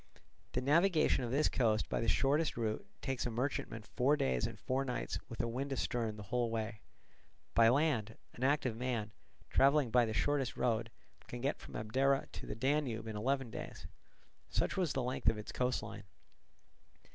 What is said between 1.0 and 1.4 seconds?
of